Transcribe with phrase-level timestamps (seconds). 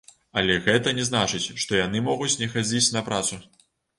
[0.39, 3.39] Але гэта не значыць, што яны могуць не хадзіць на працу.